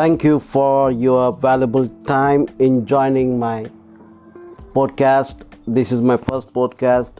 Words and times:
Thank 0.00 0.24
you 0.24 0.40
for 0.40 0.90
your 0.90 1.30
valuable 1.30 1.86
time 2.10 2.48
in 2.58 2.86
joining 2.86 3.38
my 3.38 3.70
podcast. 4.74 5.42
This 5.66 5.92
is 5.92 6.00
my 6.00 6.16
first 6.16 6.54
podcast. 6.54 7.10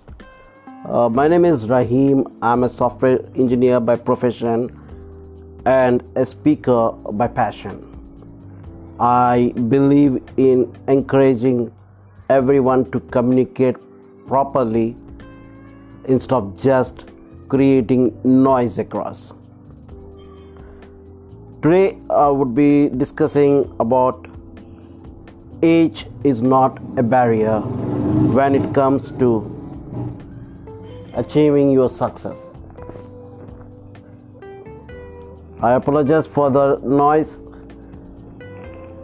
Uh, 0.88 1.10
my 1.10 1.28
name 1.28 1.44
is 1.44 1.68
Rahim. 1.68 2.26
I'm 2.40 2.64
a 2.64 2.70
software 2.70 3.18
engineer 3.34 3.80
by 3.80 3.96
profession 3.96 4.70
and 5.66 6.02
a 6.16 6.24
speaker 6.24 6.92
by 6.92 7.28
passion. 7.28 7.84
I 8.98 9.52
believe 9.68 10.22
in 10.38 10.74
encouraging 10.88 11.70
everyone 12.30 12.90
to 12.92 13.00
communicate 13.00 13.76
properly 14.24 14.96
instead 16.06 16.34
of 16.34 16.56
just 16.58 17.04
creating 17.50 18.18
noise 18.24 18.78
across. 18.78 19.34
Today 21.62 21.98
I 22.08 22.28
would 22.28 22.54
be 22.54 22.88
discussing 22.88 23.70
about 23.80 24.26
age 25.62 26.06
is 26.24 26.40
not 26.40 26.78
a 26.96 27.02
barrier 27.02 27.60
when 28.36 28.54
it 28.54 28.72
comes 28.72 29.10
to 29.22 29.28
achieving 31.12 31.70
your 31.70 31.90
success. 31.90 32.34
I 35.60 35.74
apologize 35.74 36.26
for 36.26 36.50
the 36.50 36.78
noise 36.82 37.28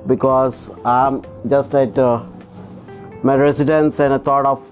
because 0.06 0.70
I'm 0.82 1.22
just 1.46 1.74
at 1.74 1.98
uh, 1.98 2.24
my 3.22 3.34
residence 3.34 4.00
and 4.00 4.14
I 4.14 4.18
thought 4.18 4.46
of 4.46 4.66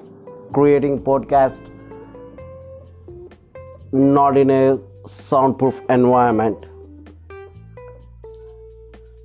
creating 0.54 1.02
podcast 1.02 1.60
not 3.92 4.38
in 4.38 4.48
a 4.48 4.78
soundproof 5.06 5.82
environment. 5.90 6.64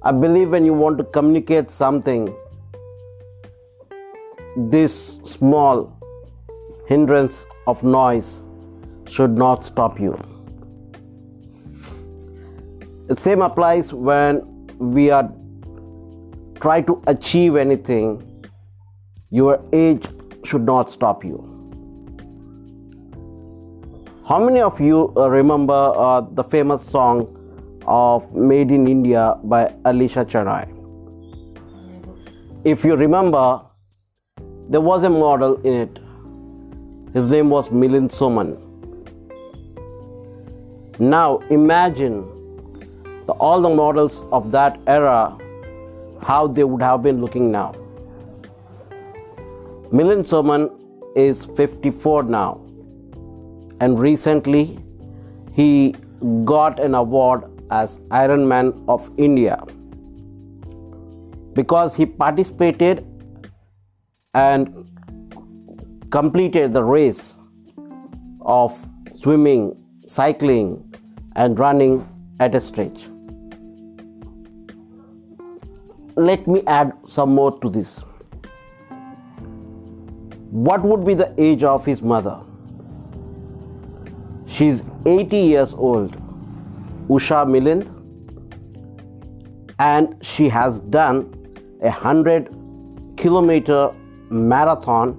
I 0.01 0.13
believe 0.13 0.51
when 0.51 0.65
you 0.65 0.73
want 0.73 0.97
to 0.99 1.03
communicate 1.03 1.69
something, 1.69 2.33
this 4.55 5.19
small 5.23 5.93
hindrance 6.87 7.45
of 7.67 7.83
noise 7.83 8.45
should 9.07 9.37
not 9.37 9.65
stop 9.65 9.99
you. 9.99 10.17
The 13.07 13.19
same 13.19 13.41
applies 13.41 13.91
when 13.91 14.67
we 14.77 15.11
are 15.11 15.29
try 16.61 16.79
to 16.81 17.01
achieve 17.07 17.57
anything. 17.57 18.23
Your 19.31 19.61
age 19.73 20.05
should 20.45 20.61
not 20.61 20.89
stop 20.91 21.25
you. 21.25 21.43
How 24.25 24.39
many 24.43 24.61
of 24.61 24.79
you 24.79 25.11
uh, 25.17 25.29
remember 25.29 25.73
uh, 25.73 26.21
the 26.21 26.43
famous 26.43 26.81
song 26.81 27.35
of 27.89 28.33
Made 28.33 28.71
in 28.71 28.87
India 28.87 29.37
by 29.43 29.65
Alisha 29.83 30.23
Chinai? 30.33 30.63
If 32.63 32.85
you 32.85 32.95
remember, 32.95 33.61
there 34.69 34.81
was 34.81 35.03
a 35.03 35.09
model 35.09 35.55
in 35.61 35.73
it. 35.73 35.99
His 37.13 37.25
name 37.27 37.49
was 37.49 37.69
Milind 37.69 38.11
Soman. 38.11 38.57
Now 40.99 41.39
imagine 41.49 42.19
the, 43.25 43.33
all 43.33 43.61
the 43.61 43.69
models 43.69 44.23
of 44.31 44.51
that 44.51 44.79
era, 44.85 45.37
how 46.21 46.45
they 46.47 46.63
would 46.63 46.81
have 46.81 47.01
been 47.01 47.21
looking 47.21 47.51
now. 47.51 47.73
Milind 49.91 50.27
Soman 50.33 50.69
is 51.15 51.45
54 51.45 52.23
now, 52.23 52.61
and 53.81 53.99
recently 53.99 54.77
he 55.53 55.95
got 56.43 56.79
an 56.79 56.93
award 56.93 57.48
as 57.71 57.99
Iron 58.11 58.47
Man 58.47 58.73
of 58.87 59.09
India 59.17 59.63
because 61.53 61.95
he 61.95 62.05
participated 62.05 63.05
and 64.33 64.89
completed 66.09 66.73
the 66.73 66.83
race 66.83 67.37
of 68.41 68.77
swimming, 69.15 69.75
cycling, 70.07 70.83
and 71.35 71.59
running 71.59 72.07
at 72.39 72.55
a 72.55 72.61
stretch. 72.61 73.07
Let 76.15 76.47
me 76.47 76.63
add 76.67 76.93
some 77.07 77.35
more 77.35 77.59
to 77.59 77.69
this. 77.69 77.99
What 80.51 80.81
would 80.81 81.05
be 81.05 81.13
the 81.13 81.33
age 81.37 81.63
of 81.63 81.85
his 81.85 82.01
mother? 82.01 82.39
She's 84.47 84.83
80 85.05 85.37
years 85.37 85.73
old, 85.73 86.17
Usha 87.09 87.45
Milind, 87.45 87.87
and 89.79 90.15
she 90.21 90.47
has 90.49 90.79
done 90.79 91.33
a 91.81 91.89
100 91.89 92.49
kilometer 93.17 93.91
marathon 94.29 95.17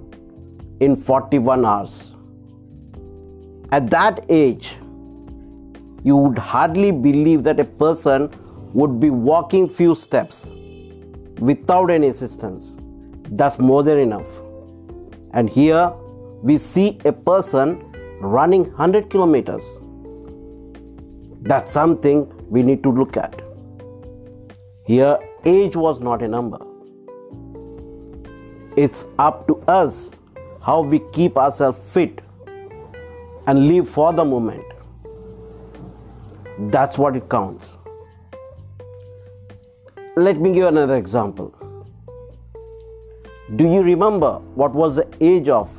in 0.81 0.95
41 0.97 1.65
hours. 1.65 2.15
At 3.73 3.91
that 3.91 4.25
age, 4.29 4.77
you 6.03 6.17
would 6.17 6.39
hardly 6.39 6.93
believe 6.93 7.43
that 7.45 7.61
a 7.61 7.65
person 7.65 8.31
would 8.73 9.01
be 9.01 9.11
walking 9.11 9.69
few 9.69 9.95
steps 9.95 10.47
without 11.41 11.91
any 11.91 12.09
assistance. 12.09 12.77
That's 13.31 13.59
more 13.59 13.83
than 13.83 13.99
enough. 13.99 14.29
And 15.33 15.51
here 15.51 15.93
we 16.43 16.57
see 16.59 16.99
a 17.05 17.13
person 17.13 17.85
running 18.21 18.65
100 18.65 19.11
kilometers. 19.11 19.65
That's 21.43 21.73
something 21.73 22.31
we 22.51 22.63
need 22.63 22.83
to 22.83 22.91
look 22.91 23.17
at. 23.17 23.41
Here, 24.85 25.19
age 25.45 25.75
was 25.75 25.99
not 25.99 26.23
a 26.23 26.29
number. 26.29 26.59
It's 28.77 29.05
up 29.19 29.47
to 29.47 29.57
us 29.67 30.11
how 30.63 30.83
we 30.83 30.99
keep 31.13 31.37
ourselves 31.37 31.79
fit 31.93 32.21
and 33.47 33.67
live 33.67 33.89
for 33.89 34.13
the 34.13 34.25
moment. 34.25 34.65
That's 36.71 36.99
what 36.99 37.17
it 37.17 37.29
counts. 37.31 37.67
Let 40.17 40.41
me 40.41 40.53
give 40.53 40.67
another 40.67 40.97
example. 40.97 41.55
Do 43.57 43.65
you 43.65 43.81
remember 43.81 44.35
what 44.55 44.75
was 44.75 44.97
the 44.97 45.09
age 45.21 45.49
of 45.49 45.71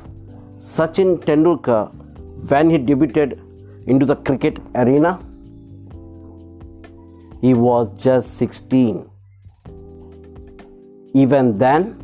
Sachin 0.58 1.18
Tendulkar 1.18 1.92
when 2.48 2.68
he 2.68 2.78
debuted 2.78 3.38
into 3.86 4.04
the 4.04 4.16
cricket 4.16 4.58
arena? 4.74 5.20
He 7.42 7.54
was 7.54 7.90
just 7.98 8.38
16. 8.38 9.10
Even 11.12 11.58
then, 11.58 11.98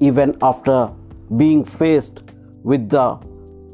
even 0.00 0.36
after 0.42 0.90
being 1.36 1.64
faced 1.64 2.22
with 2.62 2.90
the 2.90 3.18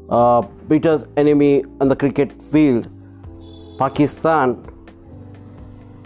uh, 0.09 0.41
biggest 0.69 1.07
enemy 1.17 1.65
on 1.81 1.89
the 1.89 1.95
cricket 1.95 2.31
field, 2.53 2.87
Pakistan, 3.77 4.63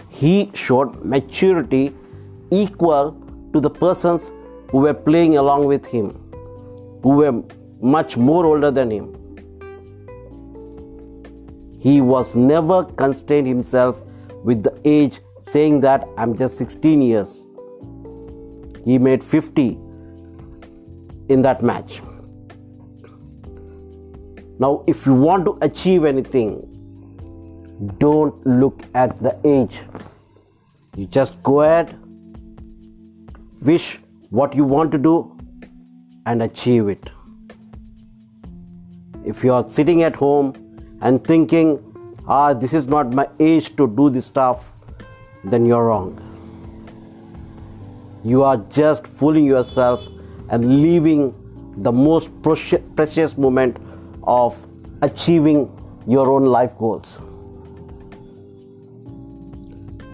he 0.08 0.50
showed 0.54 1.04
maturity 1.04 1.94
equal 2.50 3.16
to 3.52 3.60
the 3.60 3.70
persons 3.70 4.32
who 4.70 4.78
were 4.78 4.94
playing 4.94 5.36
along 5.36 5.66
with 5.66 5.86
him, 5.86 6.10
who 7.04 7.10
were 7.10 7.42
much 7.80 8.16
more 8.16 8.44
older 8.46 8.72
than 8.72 8.90
him. 8.90 9.19
He 11.80 12.02
was 12.02 12.34
never 12.34 12.84
constrained 12.84 13.46
himself 13.46 14.00
with 14.44 14.62
the 14.62 14.78
age, 14.84 15.20
saying 15.40 15.80
that 15.80 16.06
I'm 16.18 16.36
just 16.36 16.58
16 16.58 17.00
years. 17.00 17.46
He 18.84 18.98
made 18.98 19.24
50 19.24 19.78
in 21.30 21.42
that 21.42 21.62
match. 21.62 22.02
Now, 24.58 24.84
if 24.86 25.06
you 25.06 25.14
want 25.14 25.46
to 25.46 25.56
achieve 25.62 26.04
anything, 26.04 26.66
don't 27.98 28.46
look 28.46 28.82
at 28.94 29.18
the 29.22 29.38
age. 29.44 29.80
You 30.96 31.06
just 31.06 31.42
go 31.42 31.62
ahead, 31.62 31.98
wish 33.62 34.00
what 34.28 34.54
you 34.54 34.64
want 34.64 34.92
to 34.92 34.98
do, 34.98 35.34
and 36.26 36.42
achieve 36.42 36.88
it. 36.88 37.08
If 39.24 39.42
you 39.42 39.54
are 39.54 39.66
sitting 39.70 40.02
at 40.02 40.14
home 40.14 40.69
and 41.00 41.24
thinking, 41.24 41.78
ah, 42.26 42.52
this 42.52 42.72
is 42.72 42.86
not 42.86 43.12
my 43.12 43.28
age 43.38 43.76
to 43.76 43.88
do 43.88 44.10
this 44.10 44.26
stuff, 44.26 44.64
then 45.44 45.64
you're 45.64 45.86
wrong. 45.86 46.26
You 48.24 48.42
are 48.42 48.58
just 48.68 49.06
fooling 49.06 49.46
yourself 49.46 50.06
and 50.50 50.82
leaving 50.82 51.34
the 51.78 51.92
most 51.92 52.30
precious 52.42 53.36
moment 53.36 53.78
of 54.24 54.56
achieving 55.02 55.70
your 56.06 56.30
own 56.30 56.44
life 56.44 56.76
goals. 56.76 57.20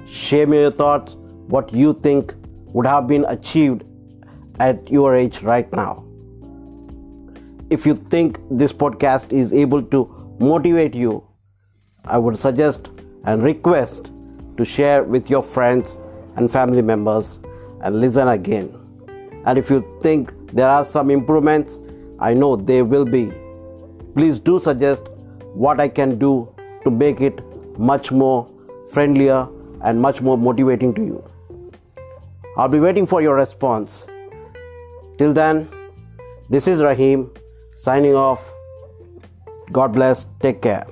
Share 0.06 0.46
me 0.46 0.60
your 0.60 0.70
thoughts, 0.70 1.16
what 1.48 1.72
you 1.72 1.94
think 1.94 2.34
would 2.66 2.86
have 2.86 3.06
been 3.06 3.24
achieved 3.28 3.84
at 4.60 4.88
your 4.90 5.14
age 5.16 5.42
right 5.42 5.70
now. 5.72 6.04
If 7.70 7.84
you 7.84 7.96
think 7.96 8.38
this 8.50 8.72
podcast 8.72 9.32
is 9.32 9.52
able 9.52 9.82
to 9.82 10.15
motivate 10.38 10.94
you, 10.94 11.26
I 12.04 12.18
would 12.18 12.38
suggest 12.38 12.90
and 13.24 13.42
request 13.42 14.10
to 14.56 14.64
share 14.64 15.02
with 15.02 15.28
your 15.28 15.42
friends 15.42 15.98
and 16.36 16.50
family 16.50 16.82
members 16.82 17.38
and 17.82 18.00
listen 18.00 18.28
again. 18.28 18.74
And 19.44 19.58
if 19.58 19.70
you 19.70 19.84
think 20.02 20.32
there 20.52 20.68
are 20.68 20.84
some 20.84 21.10
improvements, 21.10 21.80
I 22.18 22.34
know 22.34 22.56
there 22.56 22.84
will 22.84 23.04
be. 23.04 23.32
Please 24.14 24.40
do 24.40 24.58
suggest 24.58 25.08
what 25.54 25.80
I 25.80 25.88
can 25.88 26.18
do 26.18 26.52
to 26.84 26.90
make 26.90 27.20
it 27.20 27.40
much 27.78 28.10
more 28.10 28.48
friendlier 28.90 29.48
and 29.82 30.00
much 30.00 30.20
more 30.20 30.38
motivating 30.38 30.94
to 30.94 31.02
you. 31.02 31.24
I'll 32.56 32.68
be 32.68 32.80
waiting 32.80 33.06
for 33.06 33.20
your 33.20 33.34
response. 33.34 34.08
Till 35.18 35.32
then, 35.32 35.68
this 36.48 36.66
is 36.66 36.80
Rahim 36.80 37.30
signing 37.74 38.14
off. 38.14 38.52
God 39.72 39.92
bless. 39.92 40.26
Take 40.40 40.62
care. 40.62 40.86